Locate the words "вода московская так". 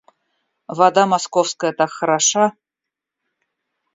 0.77-1.91